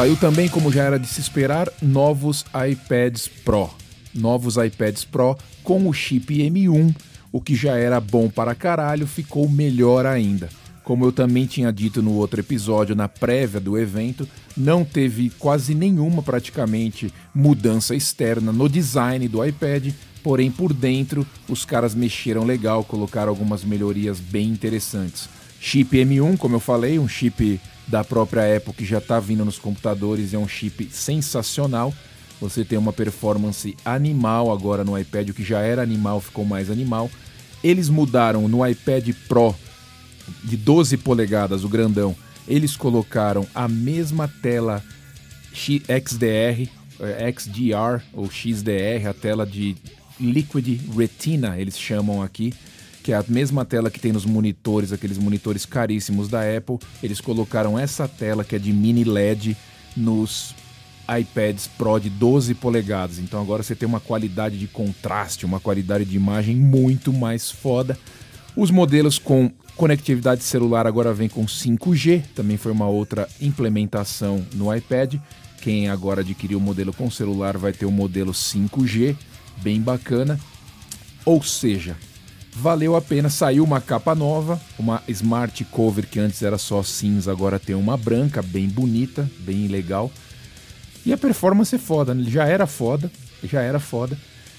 Saiu 0.00 0.16
também, 0.16 0.48
como 0.48 0.72
já 0.72 0.84
era 0.84 0.98
de 0.98 1.06
se 1.06 1.20
esperar, 1.20 1.68
novos 1.82 2.46
iPads 2.70 3.28
Pro. 3.28 3.68
Novos 4.14 4.56
iPads 4.56 5.04
Pro 5.04 5.36
com 5.62 5.86
o 5.86 5.92
chip 5.92 6.38
M1, 6.38 6.96
o 7.30 7.38
que 7.38 7.54
já 7.54 7.76
era 7.76 8.00
bom 8.00 8.26
para 8.30 8.54
caralho, 8.54 9.06
ficou 9.06 9.46
melhor 9.46 10.06
ainda. 10.06 10.48
Como 10.82 11.04
eu 11.04 11.12
também 11.12 11.44
tinha 11.44 11.70
dito 11.70 12.00
no 12.00 12.14
outro 12.14 12.40
episódio, 12.40 12.96
na 12.96 13.08
prévia 13.08 13.60
do 13.60 13.76
evento, 13.76 14.26
não 14.56 14.86
teve 14.86 15.28
quase 15.38 15.74
nenhuma 15.74 16.22
praticamente 16.22 17.12
mudança 17.34 17.94
externa 17.94 18.50
no 18.50 18.70
design 18.70 19.28
do 19.28 19.44
iPad, 19.44 19.92
porém 20.22 20.50
por 20.50 20.72
dentro 20.72 21.26
os 21.46 21.66
caras 21.66 21.94
mexeram 21.94 22.44
legal, 22.44 22.84
colocaram 22.84 23.28
algumas 23.28 23.62
melhorias 23.62 24.18
bem 24.18 24.48
interessantes. 24.48 25.28
Chip 25.60 25.94
M1, 25.94 26.38
como 26.38 26.56
eu 26.56 26.60
falei, 26.60 26.98
um 26.98 27.06
chip 27.06 27.60
da 27.90 28.04
própria 28.04 28.56
Apple 28.56 28.72
que 28.72 28.84
já 28.84 28.98
está 28.98 29.18
vindo 29.18 29.44
nos 29.44 29.58
computadores, 29.58 30.32
é 30.32 30.38
um 30.38 30.48
chip 30.48 30.88
sensacional. 30.92 31.92
Você 32.40 32.64
tem 32.64 32.78
uma 32.78 32.92
performance 32.92 33.76
animal 33.84 34.50
agora 34.52 34.84
no 34.84 34.98
iPad, 34.98 35.28
o 35.28 35.34
que 35.34 35.44
já 35.44 35.60
era 35.60 35.82
animal 35.82 36.20
ficou 36.20 36.44
mais 36.44 36.70
animal. 36.70 37.10
Eles 37.62 37.88
mudaram 37.88 38.48
no 38.48 38.66
iPad 38.66 39.10
Pro 39.28 39.54
de 40.44 40.56
12 40.56 40.96
polegadas, 40.98 41.64
o 41.64 41.68
grandão, 41.68 42.16
eles 42.46 42.76
colocaram 42.76 43.46
a 43.54 43.66
mesma 43.68 44.28
tela 44.40 44.82
XDR, 45.52 46.68
eh, 47.00 47.34
XDR 47.36 48.02
ou 48.12 48.30
XDR, 48.30 49.08
a 49.08 49.12
tela 49.12 49.44
de 49.44 49.76
Liquid 50.18 50.80
Retina, 50.96 51.58
eles 51.58 51.78
chamam 51.78 52.22
aqui, 52.22 52.54
que 53.10 53.14
é 53.14 53.16
a 53.16 53.24
mesma 53.26 53.64
tela 53.64 53.90
que 53.90 53.98
tem 53.98 54.12
nos 54.12 54.24
monitores, 54.24 54.92
aqueles 54.92 55.18
monitores 55.18 55.66
caríssimos 55.66 56.28
da 56.28 56.42
Apple. 56.42 56.78
Eles 57.02 57.20
colocaram 57.20 57.76
essa 57.76 58.06
tela 58.06 58.44
que 58.44 58.54
é 58.54 58.58
de 58.58 58.72
mini 58.72 59.02
LED 59.02 59.56
nos 59.96 60.54
iPads 61.18 61.66
Pro 61.66 61.98
de 61.98 62.08
12 62.08 62.54
polegadas. 62.54 63.18
Então 63.18 63.42
agora 63.42 63.64
você 63.64 63.74
tem 63.74 63.88
uma 63.88 63.98
qualidade 63.98 64.56
de 64.56 64.68
contraste, 64.68 65.44
uma 65.44 65.58
qualidade 65.58 66.04
de 66.04 66.14
imagem 66.14 66.54
muito 66.54 67.12
mais 67.12 67.50
foda. 67.50 67.98
Os 68.54 68.70
modelos 68.70 69.18
com 69.18 69.50
conectividade 69.74 70.44
celular 70.44 70.86
agora 70.86 71.12
vem 71.12 71.28
com 71.28 71.44
5G, 71.44 72.22
também 72.32 72.56
foi 72.56 72.70
uma 72.70 72.86
outra 72.86 73.28
implementação 73.40 74.46
no 74.54 74.72
iPad. 74.72 75.16
Quem 75.60 75.88
agora 75.88 76.20
adquiriu 76.20 76.58
o 76.58 76.60
modelo 76.60 76.92
com 76.92 77.10
celular 77.10 77.58
vai 77.58 77.72
ter 77.72 77.86
o 77.86 77.90
modelo 77.90 78.30
5G, 78.30 79.16
bem 79.60 79.80
bacana. 79.80 80.38
Ou 81.24 81.42
seja, 81.42 81.96
valeu 82.52 82.96
a 82.96 83.02
pena. 83.02 83.28
Saiu 83.28 83.64
uma 83.64 83.80
capa 83.80 84.14
nova, 84.14 84.60
uma 84.78 85.02
Smart 85.08 85.64
Cover 85.66 86.06
que 86.06 86.18
antes 86.18 86.42
era 86.42 86.58
só 86.58 86.82
cinza, 86.82 87.30
agora 87.30 87.58
tem 87.58 87.74
uma 87.74 87.96
branca, 87.96 88.42
bem 88.42 88.68
bonita, 88.68 89.28
bem 89.40 89.68
legal. 89.68 90.10
E 91.04 91.12
a 91.12 91.18
performance 91.18 91.74
é 91.74 91.78
foda, 91.78 92.14
né? 92.14 92.24
já 92.28 92.46
era 92.46 92.66
foda, 92.66 93.10
já 93.42 93.62
era 93.62 93.78
foda. 93.78 94.16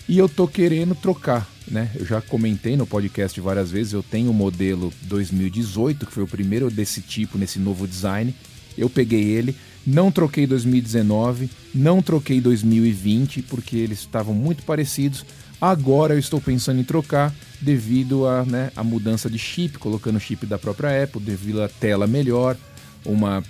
E 0.07 0.17
eu 0.17 0.27
tô 0.27 0.47
querendo 0.47 0.95
trocar, 0.95 1.47
né? 1.67 1.91
Eu 1.95 2.05
já 2.05 2.19
comentei 2.19 2.75
no 2.75 2.87
podcast 2.87 3.39
várias 3.39 3.69
vezes, 3.71 3.93
eu 3.93 4.03
tenho 4.03 4.31
o 4.31 4.33
modelo 4.33 4.91
2018, 5.03 6.05
que 6.05 6.11
foi 6.11 6.23
o 6.23 6.27
primeiro 6.27 6.69
desse 6.69 7.01
tipo, 7.01 7.37
nesse 7.37 7.59
novo 7.59 7.87
design. 7.87 8.33
Eu 8.77 8.89
peguei 8.89 9.23
ele, 9.23 9.55
não 9.85 10.11
troquei 10.11 10.47
2019, 10.47 11.49
não 11.73 12.01
troquei 12.01 12.41
2020, 12.41 13.43
porque 13.43 13.77
eles 13.77 13.99
estavam 13.99 14.33
muito 14.33 14.63
parecidos. 14.63 15.23
Agora 15.61 16.15
eu 16.15 16.19
estou 16.19 16.41
pensando 16.41 16.79
em 16.79 16.83
trocar 16.83 17.31
devido 17.61 18.27
a, 18.27 18.43
né, 18.43 18.71
a 18.75 18.83
mudança 18.83 19.29
de 19.29 19.37
chip, 19.37 19.77
colocando 19.77 20.15
o 20.15 20.19
chip 20.19 20.47
da 20.47 20.57
própria 20.57 21.03
Apple, 21.03 21.21
devido 21.21 21.61
a 21.61 21.69
tela 21.69 22.07
melhor, 22.07 22.57
uma 23.05 23.43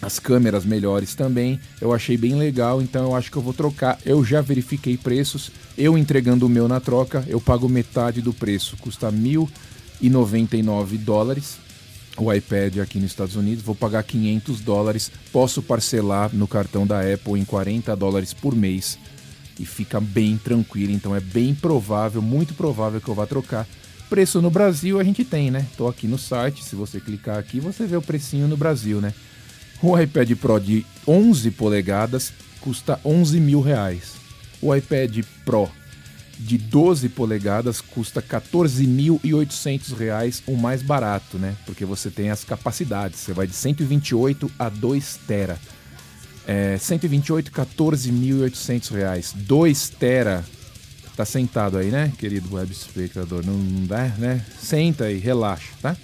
as 0.00 0.18
câmeras 0.20 0.64
melhores 0.64 1.14
também. 1.14 1.58
Eu 1.80 1.92
achei 1.92 2.16
bem 2.16 2.36
legal, 2.36 2.80
então 2.80 3.06
eu 3.06 3.16
acho 3.16 3.30
que 3.30 3.36
eu 3.36 3.42
vou 3.42 3.54
trocar. 3.54 3.98
Eu 4.04 4.24
já 4.24 4.40
verifiquei 4.40 4.96
preços. 4.96 5.50
Eu 5.76 5.98
entregando 5.98 6.46
o 6.46 6.48
meu 6.48 6.68
na 6.68 6.78
troca, 6.78 7.24
eu 7.26 7.40
pago 7.40 7.68
metade 7.68 8.20
do 8.20 8.32
preço. 8.32 8.76
Custa 8.76 9.10
1.099 9.10 10.98
dólares 10.98 11.58
o 12.18 12.32
iPad 12.32 12.78
aqui 12.78 12.98
nos 12.98 13.10
Estados 13.10 13.36
Unidos. 13.36 13.64
Vou 13.64 13.74
pagar 13.74 14.02
500 14.02 14.60
dólares. 14.60 15.10
Posso 15.32 15.62
parcelar 15.62 16.30
no 16.34 16.46
cartão 16.46 16.86
da 16.86 17.00
Apple 17.00 17.38
em 17.38 17.44
40 17.44 17.94
dólares 17.96 18.32
por 18.32 18.54
mês. 18.54 18.98
E 19.58 19.64
fica 19.64 20.00
bem 20.00 20.36
tranquilo. 20.36 20.92
Então 20.92 21.14
é 21.14 21.20
bem 21.20 21.54
provável, 21.54 22.20
muito 22.20 22.54
provável 22.54 23.00
que 23.00 23.08
eu 23.08 23.14
vá 23.14 23.26
trocar. 23.26 23.66
Preço 24.08 24.40
no 24.40 24.50
Brasil 24.50 25.00
a 25.00 25.04
gente 25.04 25.24
tem, 25.24 25.50
né? 25.50 25.66
Tô 25.76 25.88
aqui 25.88 26.06
no 26.06 26.18
site. 26.18 26.62
Se 26.62 26.76
você 26.76 27.00
clicar 27.00 27.38
aqui, 27.38 27.58
você 27.58 27.86
vê 27.86 27.96
o 27.96 28.02
precinho 28.02 28.46
no 28.46 28.56
Brasil, 28.56 29.00
né? 29.00 29.12
O 29.82 29.98
iPad 29.98 30.30
Pro 30.36 30.58
de 30.58 30.86
11 31.06 31.50
polegadas 31.52 32.32
custa 32.60 33.00
11 33.04 33.40
mil 33.40 33.60
reais. 33.60 34.14
O 34.60 34.74
iPad 34.74 35.24
Pro 35.44 35.68
de 36.38 36.58
12 36.58 37.08
polegadas 37.08 37.80
custa 37.80 38.20
14.800 38.20 39.96
reais, 39.96 40.42
o 40.46 40.56
mais 40.56 40.82
barato, 40.82 41.38
né? 41.38 41.56
Porque 41.64 41.84
você 41.84 42.10
tem 42.10 42.30
as 42.30 42.44
capacidades. 42.44 43.20
Você 43.20 43.32
vai 43.32 43.46
de 43.46 43.54
128 43.54 44.50
a 44.58 44.68
2 44.68 45.20
tera. 45.26 45.58
É, 46.46 46.78
128, 46.78 47.50
14.800 47.50 48.90
reais. 48.90 49.32
2 49.34 49.88
tera. 49.90 50.44
Tá 51.16 51.24
sentado 51.24 51.78
aí, 51.78 51.90
né, 51.90 52.12
querido 52.18 52.54
web 52.54 52.70
espectador? 52.70 53.44
Não, 53.44 53.54
não 53.54 53.86
dá, 53.86 54.04
né? 54.18 54.44
Senta 54.60 55.04
aí, 55.04 55.18
relaxa, 55.18 55.72
tá? 55.80 55.96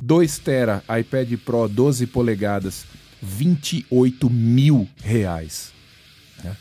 2 0.00 0.38
tera, 0.38 0.84
iPad 1.00 1.32
Pro 1.42 1.66
12 1.66 2.06
polegadas 2.06 2.84
28 3.20 4.30
mil 4.30 4.88
reais. 5.02 5.72
Né? 6.44 6.56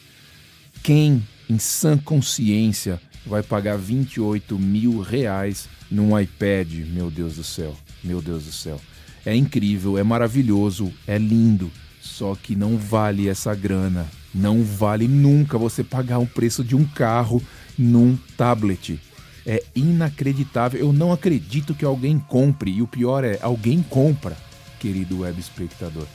Quem, 0.82 1.28
em 1.50 1.60
sã 1.60 1.98
consciência, 1.98 3.00
vai 3.26 3.44
pagar 3.44 3.78
28 3.78 4.58
mil 4.58 5.02
reais 5.02 5.68
num 5.92 6.18
iPad? 6.18 6.72
Meu 6.88 7.12
Deus 7.12 7.36
do 7.36 7.44
céu, 7.44 7.76
meu 8.04 8.22
Deus 8.22 8.46
do 8.46 8.52
céu. 8.52 8.80
É 9.26 9.36
incrível, 9.36 9.98
é 9.98 10.04
maravilhoso, 10.04 10.92
é 11.06 11.18
lindo, 11.18 11.70
só 12.08 12.36
que 12.36 12.56
não 12.56 12.78
vale 12.78 13.28
essa 13.28 13.54
grana. 13.54 14.08
Não 14.34 14.64
vale 14.64 15.08
nunca 15.08 15.58
você 15.58 15.84
pagar 15.84 16.20
um 16.20 16.26
preço 16.26 16.64
de 16.64 16.76
um 16.76 16.86
carro 16.86 17.42
num 17.78 18.18
tablet. 18.36 19.00
É 19.46 19.64
inacreditável. 19.76 20.80
Eu 20.80 20.94
não 20.94 21.12
acredito 21.12 21.74
que 21.74 21.86
alguém 21.86 22.20
compre. 22.20 22.72
E 22.72 22.82
o 22.82 22.88
pior 22.88 23.24
é, 23.24 23.40
alguém 23.42 23.82
compra, 23.82 24.38
querido 24.80 25.20
web 25.20 25.40
espectador 25.40 26.08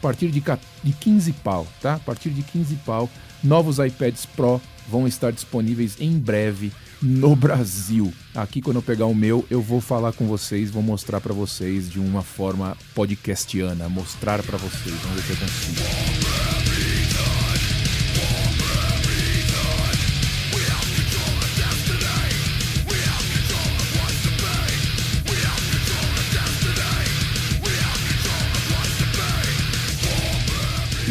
partir 0.00 0.30
de, 0.30 0.42
de 0.82 0.92
15 0.94 1.32
pau, 1.44 1.66
tá? 1.82 1.96
A 1.96 1.98
partir 1.98 2.30
de 2.30 2.42
15 2.42 2.74
pau, 2.86 3.08
novos 3.44 3.78
iPads 3.78 4.24
Pro 4.24 4.60
vão 4.88 5.06
estar 5.06 5.30
disponíveis 5.30 5.96
em 6.00 6.18
breve 6.18 6.72
no 7.02 7.34
Brasil. 7.34 8.12
Aqui 8.34 8.60
quando 8.60 8.76
eu 8.76 8.82
pegar 8.82 9.06
o 9.06 9.14
meu, 9.14 9.44
eu 9.50 9.60
vou 9.60 9.80
falar 9.80 10.12
com 10.12 10.26
vocês, 10.26 10.70
vou 10.70 10.82
mostrar 10.82 11.20
para 11.20 11.32
vocês 11.32 11.90
de 11.90 11.98
uma 11.98 12.22
forma 12.22 12.76
podcastiana, 12.94 13.88
mostrar 13.88 14.42
para 14.42 14.58
vocês, 14.58 14.94
vamos 15.02 15.22
ver 15.22 15.22
se 15.22 15.30
eu 15.30 15.48
consigo. 15.48 16.30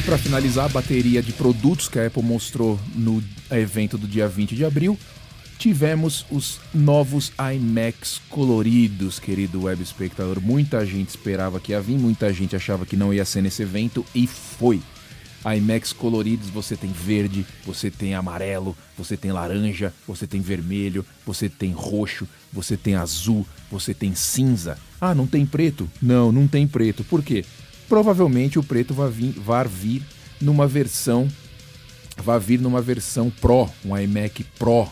para 0.10 0.18
finalizar 0.18 0.66
a 0.66 0.70
bateria 0.70 1.22
de 1.22 1.32
produtos 1.32 1.88
que 1.88 2.00
a 2.00 2.08
Apple 2.08 2.24
mostrou 2.24 2.80
no 2.96 3.24
evento 3.52 3.96
do 3.96 4.08
dia 4.08 4.28
20 4.28 4.56
de 4.56 4.66
abril, 4.66 4.98
tivemos 5.60 6.26
os 6.32 6.60
novos 6.74 7.32
iMacs 7.54 8.20
coloridos, 8.30 9.20
querido 9.20 9.64
web 9.64 9.84
espectador. 9.84 10.42
Muita 10.42 10.84
gente 10.84 11.10
esperava 11.10 11.60
que 11.60 11.74
ia 11.74 11.82
vir, 11.82 12.00
muita 12.00 12.34
gente 12.34 12.56
achava 12.56 12.86
que 12.86 12.96
não 12.96 13.14
ia 13.14 13.26
ser 13.26 13.44
nesse 13.44 13.62
evento 13.62 14.04
e 14.16 14.26
foi. 14.26 14.82
iMacs 15.46 15.94
coloridos, 15.94 16.50
você 16.50 16.76
tem 16.76 16.92
verde, 16.92 17.46
você 17.64 17.92
tem 17.92 18.16
amarelo, 18.16 18.76
você 18.98 19.16
tem 19.16 19.32
laranja, 19.32 19.94
você 20.08 20.26
tem 20.26 20.42
vermelho, 20.42 21.06
você 21.24 21.48
tem 21.48 21.72
roxo, 21.74 22.28
você 22.52 22.76
tem 22.76 22.96
azul, 22.96 23.46
você 23.70 23.94
tem 23.94 24.16
cinza. 24.16 24.80
Ah, 25.00 25.14
não 25.14 25.28
tem 25.28 25.46
preto? 25.46 25.88
Não, 26.02 26.32
não 26.32 26.48
tem 26.48 26.66
preto. 26.66 27.04
Por 27.04 27.22
quê? 27.22 27.46
provavelmente 27.90 28.60
o 28.60 28.64
preto 28.64 28.94
vai 28.94 29.10
vir, 29.10 29.32
vai 29.32 29.68
vir 29.68 30.04
numa 30.40 30.68
versão 30.68 31.28
vai 32.24 32.40
vir 32.40 32.62
numa 32.62 32.82
versão 32.82 33.30
Pro, 33.30 33.68
um 33.84 33.98
iMac 33.98 34.44
Pro 34.58 34.88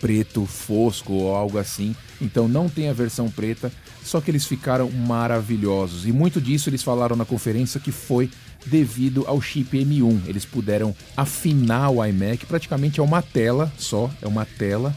preto 0.00 0.46
fosco 0.46 1.12
ou 1.12 1.34
algo 1.34 1.58
assim. 1.58 1.94
Então 2.20 2.48
não 2.48 2.68
tem 2.68 2.88
a 2.88 2.92
versão 2.92 3.30
preta, 3.30 3.72
só 4.02 4.20
que 4.20 4.30
eles 4.30 4.46
ficaram 4.46 4.90
maravilhosos. 4.90 6.06
E 6.06 6.12
muito 6.12 6.40
disso 6.40 6.68
eles 6.68 6.82
falaram 6.82 7.16
na 7.16 7.24
conferência 7.24 7.80
que 7.80 7.92
foi 7.92 8.30
devido 8.66 9.24
ao 9.26 9.40
chip 9.40 9.76
M1. 9.76 10.22
Eles 10.26 10.44
puderam 10.44 10.94
afinar 11.16 11.90
o 11.90 12.04
iMac, 12.04 12.46
praticamente 12.46 13.00
é 13.00 13.02
uma 13.02 13.22
tela 13.22 13.72
só, 13.78 14.10
é 14.22 14.26
uma 14.26 14.44
tela. 14.44 14.94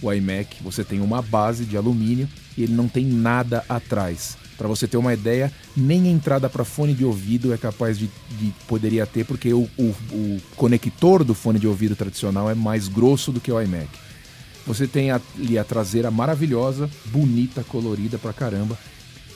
O 0.00 0.12
iMac, 0.12 0.62
você 0.62 0.84
tem 0.84 1.00
uma 1.00 1.20
base 1.20 1.64
de 1.64 1.76
alumínio 1.76 2.28
e 2.56 2.62
ele 2.62 2.72
não 2.72 2.88
tem 2.88 3.04
nada 3.04 3.64
atrás. 3.68 4.36
Para 4.56 4.66
você 4.66 4.88
ter 4.88 4.96
uma 4.96 5.14
ideia, 5.14 5.52
nem 5.76 6.08
entrada 6.08 6.48
para 6.48 6.64
fone 6.64 6.92
de 6.92 7.04
ouvido 7.04 7.52
é 7.52 7.56
capaz 7.56 7.96
de, 7.96 8.10
de 8.38 8.52
poderia 8.66 9.06
ter, 9.06 9.24
porque 9.24 9.52
o, 9.54 9.68
o, 9.78 9.94
o, 10.12 10.40
conector 10.56 11.22
do 11.22 11.32
fone 11.32 11.60
de 11.60 11.66
ouvido 11.68 11.94
tradicional 11.94 12.50
é 12.50 12.54
mais 12.54 12.88
grosso 12.88 13.30
do 13.30 13.40
que 13.40 13.52
o 13.52 13.62
iMac. 13.62 13.88
Você 14.68 14.86
tem 14.86 15.10
ali 15.10 15.58
a 15.58 15.64
traseira 15.64 16.10
maravilhosa, 16.10 16.90
bonita, 17.06 17.64
colorida 17.64 18.18
pra 18.18 18.34
caramba. 18.34 18.78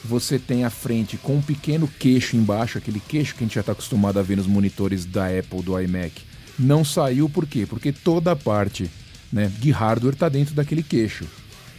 você 0.04 0.38
tem 0.38 0.64
a 0.64 0.68
frente 0.68 1.16
com 1.16 1.36
um 1.36 1.40
pequeno 1.40 1.88
queixo 1.88 2.36
embaixo, 2.36 2.76
aquele 2.76 3.00
queixo 3.00 3.34
que 3.34 3.42
a 3.42 3.46
gente 3.46 3.54
já 3.54 3.60
está 3.60 3.72
acostumado 3.72 4.18
a 4.18 4.22
ver 4.22 4.36
nos 4.36 4.46
monitores 4.46 5.06
da 5.06 5.26
Apple, 5.26 5.62
do 5.62 5.80
iMac. 5.80 6.12
Não 6.58 6.84
saiu 6.84 7.30
por 7.30 7.46
quê? 7.46 7.64
Porque 7.64 7.92
toda 7.92 8.32
a 8.32 8.36
parte 8.36 8.90
né, 9.32 9.50
de 9.58 9.70
hardware 9.70 10.12
está 10.12 10.28
dentro 10.28 10.54
daquele 10.54 10.82
queixo. 10.82 11.24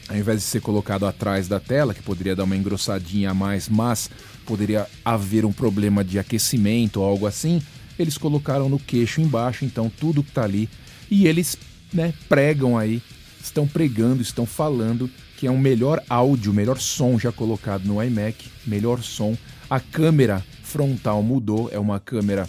Ao 0.10 0.18
invés 0.18 0.40
de 0.40 0.46
ser 0.46 0.62
colocado 0.62 1.06
atrás 1.06 1.48
da 1.48 1.60
tela, 1.60 1.94
que 1.94 2.02
poderia 2.02 2.36
dar 2.36 2.46
uma 2.46 2.56
engrossadinha 2.56 3.32
a 3.32 3.34
mais, 3.36 3.70
mas 3.70 4.10
poderia 4.48 4.88
haver 5.06 5.46
um 5.46 5.54
problema 5.54 6.04
de 6.04 6.18
aquecimento 6.18 7.02
ou 7.02 7.06
algo 7.08 7.28
assim, 7.28 7.62
eles 8.00 8.18
colocaram 8.18 8.68
no 8.68 8.80
queixo 8.80 9.22
embaixo, 9.22 9.64
então 9.64 9.92
tudo 10.00 10.24
que 10.24 10.30
está 10.30 10.44
ali. 10.44 10.68
E 11.12 11.28
eles 11.28 11.56
né, 11.94 12.14
pregam 12.28 12.78
aí, 12.78 13.02
estão 13.44 13.68
pregando, 13.68 14.22
estão 14.22 14.46
falando 14.46 15.10
que 15.38 15.46
é 15.46 15.52
um 15.52 15.58
melhor 15.58 16.02
áudio, 16.10 16.54
melhor 16.54 16.80
som 16.80 17.20
já 17.20 17.32
colocado 17.32 17.84
no 17.84 18.02
iMac, 18.02 18.50
melhor 18.66 19.04
som. 19.04 19.38
A 19.70 19.80
câmera 19.80 20.44
frontal 20.64 21.22
mudou, 21.22 21.70
é 21.72 21.78
uma 21.78 22.00
câmera 22.00 22.48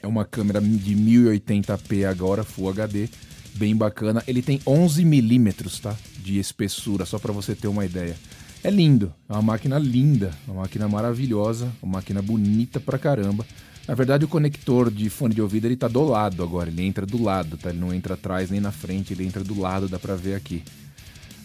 é 0.00 0.06
uma 0.06 0.24
câmera 0.24 0.60
de 0.60 0.94
1080p 0.94 2.08
agora, 2.08 2.44
Full 2.44 2.68
HD, 2.68 3.08
bem 3.54 3.74
bacana. 3.74 4.22
Ele 4.28 4.42
tem 4.42 4.60
11 4.64 5.04
milímetros, 5.04 5.80
tá, 5.80 5.96
de 6.22 6.38
espessura, 6.38 7.04
só 7.04 7.18
para 7.18 7.32
você 7.32 7.54
ter 7.54 7.66
uma 7.66 7.84
ideia. 7.84 8.14
É 8.62 8.70
lindo, 8.70 9.12
é 9.28 9.32
uma 9.32 9.42
máquina 9.42 9.78
linda, 9.78 10.30
uma 10.46 10.62
máquina 10.62 10.88
maravilhosa, 10.88 11.72
uma 11.82 11.94
máquina 11.94 12.22
bonita 12.22 12.78
pra 12.78 12.98
caramba. 12.98 13.44
Na 13.88 13.94
verdade, 13.94 14.26
o 14.26 14.28
conector 14.28 14.90
de 14.90 15.08
fone 15.08 15.34
de 15.34 15.40
ouvido 15.40 15.64
ele 15.64 15.74
tá 15.74 15.88
do 15.88 16.04
lado 16.04 16.42
agora, 16.42 16.68
ele 16.68 16.82
entra 16.82 17.06
do 17.06 17.22
lado, 17.22 17.56
tá? 17.56 17.70
Ele 17.70 17.78
não 17.78 17.94
entra 17.94 18.12
atrás 18.12 18.50
nem 18.50 18.60
na 18.60 18.70
frente, 18.70 19.14
ele 19.14 19.24
entra 19.24 19.42
do 19.42 19.58
lado, 19.58 19.88
dá 19.88 19.98
pra 19.98 20.14
ver 20.14 20.34
aqui. 20.34 20.62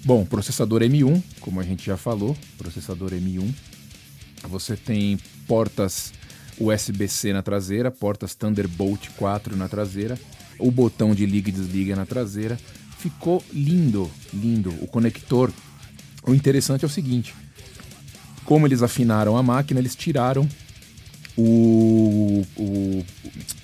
Bom, 0.03 0.25
processador 0.25 0.81
M1, 0.81 1.23
como 1.39 1.61
a 1.61 1.63
gente 1.63 1.85
já 1.85 1.95
falou, 1.95 2.35
processador 2.57 3.11
M1. 3.11 3.49
Você 4.49 4.75
tem 4.75 5.17
portas 5.47 6.11
USB-C 6.59 7.31
na 7.31 7.41
traseira, 7.41 7.89
portas 7.89 8.35
Thunderbolt 8.35 9.07
4 9.15 9.55
na 9.55 9.69
traseira, 9.69 10.19
o 10.59 10.69
botão 10.69 11.15
de 11.15 11.25
liga 11.25 11.47
e 11.47 11.53
desliga 11.53 11.95
na 11.95 12.05
traseira. 12.05 12.59
Ficou 12.97 13.41
lindo, 13.53 14.11
lindo. 14.33 14.73
O 14.81 14.87
conector. 14.87 15.49
O 16.27 16.33
interessante 16.33 16.83
é 16.83 16.87
o 16.87 16.91
seguinte: 16.91 17.33
como 18.43 18.67
eles 18.67 18.83
afinaram 18.83 19.37
a 19.37 19.43
máquina, 19.43 19.79
eles 19.79 19.95
tiraram 19.95 20.45
o, 21.37 22.43
o, 22.57 23.05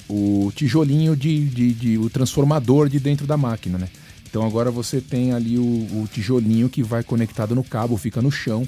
o 0.09 0.51
tijolinho 0.55 1.15
de, 1.15 1.45
de, 1.45 1.73
de, 1.73 1.97
o 1.97 2.09
transformador 2.09 2.89
de 2.89 2.99
dentro 2.99 3.27
da 3.27 3.37
máquina, 3.37 3.77
né? 3.77 3.89
Então 4.29 4.45
agora 4.45 4.69
você 4.69 5.01
tem 5.01 5.33
ali 5.33 5.57
o, 5.57 5.63
o 5.63 6.07
tijolinho 6.11 6.69
que 6.69 6.83
vai 6.83 7.03
conectado 7.03 7.55
no 7.55 7.63
cabo, 7.63 7.97
fica 7.97 8.21
no 8.21 8.31
chão. 8.31 8.67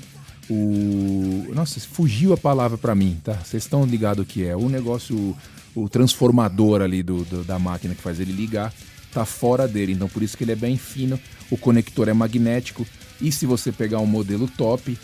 O 0.49 1.51
nossa, 1.53 1.79
fugiu 1.79 2.33
a 2.33 2.37
palavra 2.37 2.77
para 2.77 2.95
mim, 2.95 3.19
tá? 3.23 3.33
Vocês 3.33 3.63
estão 3.63 3.85
ligados 3.85 4.23
o 4.23 4.27
que 4.27 4.43
é? 4.43 4.55
O 4.55 4.69
negócio, 4.69 5.35
o 5.75 5.87
transformador 5.87 6.81
ali 6.81 7.03
do, 7.03 7.23
do, 7.23 7.43
da 7.43 7.59
máquina 7.59 7.93
que 7.93 8.01
faz 8.01 8.19
ele 8.19 8.31
ligar, 8.31 8.73
tá 9.13 9.23
fora 9.23 9.67
dele. 9.67 9.93
Então 9.93 10.09
por 10.09 10.23
isso 10.23 10.35
que 10.35 10.43
ele 10.43 10.51
é 10.51 10.55
bem 10.55 10.77
fino. 10.77 11.19
O 11.49 11.57
conector 11.57 12.07
é 12.07 12.13
magnético. 12.13 12.85
E 13.19 13.31
se 13.31 13.45
você 13.45 13.71
pegar 13.71 13.99
um 13.99 14.07
modelo 14.07 14.47
top, 14.47 14.97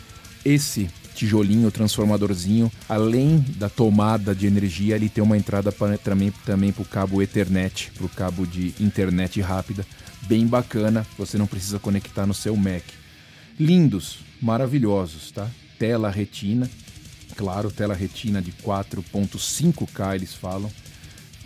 esse 0.44 0.90
tijolinho, 1.18 1.68
transformadorzinho, 1.72 2.70
além 2.88 3.44
da 3.56 3.68
tomada 3.68 4.32
de 4.32 4.46
energia, 4.46 4.94
ele 4.94 5.08
tem 5.08 5.22
uma 5.22 5.36
entrada 5.36 5.72
pra, 5.72 5.98
também, 5.98 6.32
também 6.46 6.70
para 6.70 6.82
o 6.82 6.84
cabo 6.84 7.20
Ethernet, 7.20 7.90
para 7.90 8.06
o 8.06 8.08
cabo 8.08 8.46
de 8.46 8.72
internet 8.78 9.40
rápida, 9.40 9.84
bem 10.28 10.46
bacana, 10.46 11.04
você 11.18 11.36
não 11.36 11.48
precisa 11.48 11.80
conectar 11.80 12.24
no 12.24 12.32
seu 12.32 12.54
Mac. 12.54 12.84
Lindos, 13.58 14.20
maravilhosos, 14.40 15.32
tá? 15.32 15.50
Tela 15.76 16.08
retina, 16.08 16.70
claro, 17.36 17.72
tela 17.72 17.94
retina 17.94 18.40
de 18.40 18.52
4.5K 18.52 20.14
eles 20.14 20.34
falam. 20.34 20.70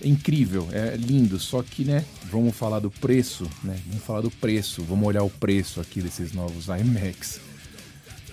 É 0.03 0.07
incrível, 0.07 0.69
é 0.71 0.97
lindo, 0.97 1.39
só 1.39 1.63
que, 1.63 1.83
né, 1.83 2.05
vamos 2.31 2.55
falar 2.55 2.81
do 2.81 2.91
preço, 2.91 3.49
né? 3.65 3.79
Vamos 3.87 4.05
falar 4.05 4.21
do 4.21 4.31
preço, 4.31 4.83
vamos 4.83 5.09
olhar 5.09 5.23
o 5.23 5.31
preço 5.31 5.81
aqui 5.81 6.03
desses 6.03 6.35
novos 6.35 6.67
iMacs. 6.67 7.52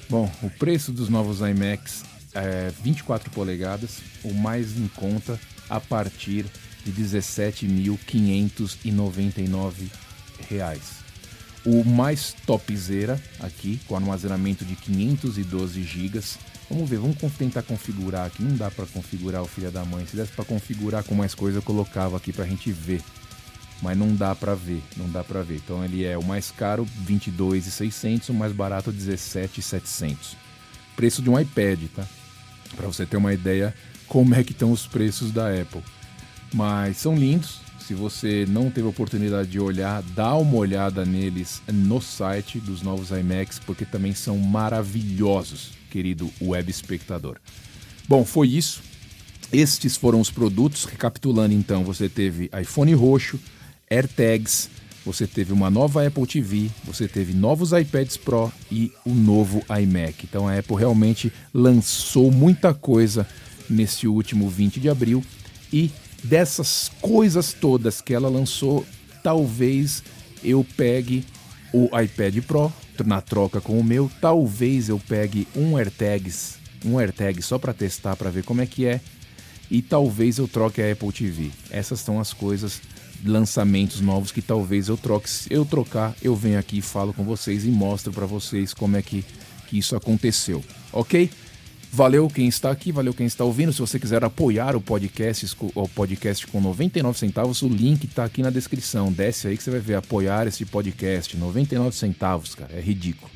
Bom, 0.10 0.30
o 0.42 0.50
preço 0.50 0.92
dos 0.92 1.08
novos 1.08 1.40
iMacs 1.40 2.04
é 2.34 2.72
24 2.82 3.30
polegadas, 3.30 4.00
o 4.24 4.34
mais 4.34 4.76
em 4.76 4.88
conta 4.88 5.40
a 5.70 5.80
partir 5.80 6.48
de 6.84 6.92
R$ 6.92 7.04
17.599. 7.04 9.92
O 11.64 11.84
mais 11.84 12.36
topzera 12.48 13.22
aqui, 13.40 13.80
com 13.88 13.96
armazenamento 13.96 14.66
de 14.66 14.76
512 14.76 15.84
GB. 15.84 16.20
Vamos 16.72 16.90
ver, 16.90 16.98
vamos 16.98 17.18
tentar 17.38 17.62
configurar 17.62 18.26
aqui. 18.26 18.42
Não 18.42 18.56
dá 18.56 18.72
para 18.72 18.88
configurar 18.88 19.44
o 19.44 19.48
filho 19.48 19.70
da 19.70 19.86
mãe. 19.86 20.08
Se 20.08 20.16
desse 20.16 20.32
para 20.32 20.46
configurar 20.46 21.04
com 21.04 21.14
mais 21.14 21.36
coisa, 21.36 21.60
eu 21.60 21.62
colocava 21.62 22.18
aqui 22.18 22.34
para 22.34 22.46
a 22.46 22.48
gente 22.48 22.72
ver 22.72 23.04
mas 23.82 23.98
não 23.98 24.16
dá 24.16 24.36
para 24.36 24.56
ver, 24.56 24.82
não 24.98 25.10
dá 25.10 25.24
para 25.24 25.42
ver. 25.42 25.56
Então 25.58 25.84
ele 25.84 26.06
é 26.06 26.18
o 26.18 26.24
mais 26.24 26.52
caro 26.52 26.88
22.600, 27.08 28.30
o 28.30 28.34
mais 28.34 28.52
barato 28.52 28.92
17.700. 28.92 30.36
Preço 30.96 31.22
de 31.22 31.30
um 31.30 31.40
iPad, 31.40 31.80
tá? 31.96 32.06
Para 32.76 32.88
você 32.88 33.06
ter 33.06 33.18
uma 33.18 33.34
ideia 33.34 33.74
como 34.08 34.36
é 34.36 34.44
que 34.44 34.52
estão 34.52 34.72
os 34.72 34.86
preços 34.88 35.32
da 35.32 35.50
Apple. 35.50 35.82
Mas 36.54 36.98
são 36.98 37.16
lindos. 37.16 37.62
Se 37.80 37.94
você 37.94 38.46
não 38.48 38.70
teve 38.70 38.88
oportunidade 38.88 39.50
de 39.50 39.60
olhar, 39.60 40.04
dá 40.16 40.36
uma 40.36 40.58
olhada 40.58 41.06
neles 41.06 41.62
no 41.68 42.00
site 42.00 42.60
dos 42.60 42.84
novos 42.84 43.10
iMacs, 43.10 43.58
porque 43.58 43.84
também 43.84 44.14
são 44.14 44.38
maravilhosos, 44.38 45.72
querido 45.90 46.30
web 46.40 46.70
espectador. 46.70 47.38
Bom, 48.08 48.24
foi 48.24 48.50
isso. 48.50 48.82
Estes 49.52 49.96
foram 49.96 50.20
os 50.20 50.30
produtos. 50.30 50.86
Recapitulando 50.86 51.54
então, 51.54 51.84
você 51.84 52.08
teve 52.08 52.50
iPhone 52.62 52.94
roxo, 52.94 53.40
AirTags, 53.90 54.70
você 55.06 55.26
teve 55.26 55.52
uma 55.52 55.70
nova 55.70 56.06
Apple 56.06 56.28
TV, 56.28 56.70
você 56.84 57.08
teve 57.08 57.34
novos 57.34 57.72
iPads 57.72 58.18
Pro 58.18 58.52
e 58.72 58.92
o 59.06 59.14
novo 59.14 59.64
iMac. 59.82 60.26
Então 60.26 60.48
a 60.48 60.58
Apple 60.58 60.76
realmente 60.76 61.34
lançou 61.54 62.32
muita 62.32 62.74
coisa 62.74 63.28
nesse 63.70 64.08
último 64.08 64.50
20 64.50 64.80
de 64.80 64.90
abril 64.90 65.24
e 65.72 65.92
dessas 66.24 66.92
coisas 67.02 67.54
todas 67.54 68.02
que 68.02 68.14
ela 68.14 68.30
lançou, 68.30 68.86
talvez 69.24 70.04
eu 70.44 70.66
pegue 70.76 71.26
o 71.74 71.90
iPad 72.00 72.44
Pro 72.44 72.72
na 73.06 73.22
troca 73.22 73.62
com 73.62 73.80
o 73.80 73.84
meu, 73.84 74.12
talvez 74.20 74.90
eu 74.90 75.00
pegue 75.00 75.48
um 75.56 75.78
AirTags, 75.78 76.58
um 76.84 77.00
AirTag 77.00 77.42
só 77.42 77.58
para 77.58 77.74
testar 77.74 78.16
para 78.16 78.30
ver 78.30 78.44
como 78.44 78.62
é 78.62 78.66
que 78.66 78.86
é 78.86 79.00
e 79.72 79.82
talvez 79.82 80.38
eu 80.38 80.48
troque 80.48 80.82
a 80.82 80.92
Apple 80.92 81.12
TV. 81.12 81.52
Essas 81.70 82.00
são 82.00 82.20
as 82.20 82.34
coisas 82.34 82.82
lançamentos 83.26 84.02
novos 84.02 84.32
que 84.32 84.42
talvez 84.42 84.88
eu 84.88 84.98
troque. 84.98 85.30
Se 85.30 85.54
eu 85.54 85.66
trocar, 85.66 86.16
eu 86.22 86.36
venho 86.36 86.60
aqui, 86.60 86.82
falo 86.82 87.14
com 87.14 87.24
vocês 87.24 87.66
e 87.66 87.70
mostro 87.70 88.12
para 88.12 88.26
vocês 88.26 88.74
como 88.74 88.98
é 88.98 89.02
que, 89.02 89.26
que 89.68 89.78
isso 89.78 89.96
aconteceu, 89.96 90.64
ok? 90.92 91.30
Valeu 91.92 92.28
quem 92.28 92.48
está 92.48 92.70
aqui, 92.70 92.92
valeu 92.92 93.14
quem 93.14 93.26
está 93.26 93.44
ouvindo. 93.44 93.74
Se 93.74 93.80
você 93.80 94.00
quiser 94.00 94.24
apoiar 94.24 94.76
o 94.76 94.82
podcast, 94.82 95.56
o 95.74 95.88
podcast 95.88 96.46
com 96.46 96.62
99 96.62 97.18
centavos, 97.18 97.64
o 97.64 97.68
link 97.68 98.04
está 98.04 98.26
aqui 98.26 98.44
na 98.44 98.52
descrição. 98.52 99.12
Desce 99.12 99.48
aí 99.48 99.58
que 99.58 99.64
você 99.64 99.72
vai 99.72 99.80
ver 99.80 99.96
apoiar 99.96 100.46
esse 100.46 100.66
podcast. 100.66 101.36
99 101.36 101.96
centavos, 101.96 102.54
cara, 102.54 102.72
é 102.74 102.80
ridículo. 102.80 103.32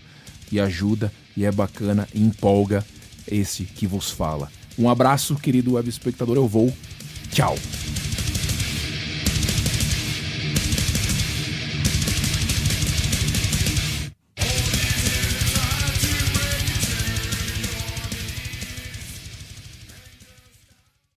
E 0.51 0.59
ajuda, 0.59 1.11
e 1.35 1.45
é 1.45 1.51
bacana, 1.51 2.07
e 2.13 2.21
empolga 2.21 2.85
esse 3.27 3.63
que 3.63 3.87
vos 3.87 4.11
fala. 4.11 4.51
Um 4.77 4.87
abraço, 4.87 5.35
querido 5.35 5.73
web 5.73 5.89
espectador. 5.89 6.35
Eu 6.35 6.47
vou. 6.47 6.71
Tchau. 7.31 7.57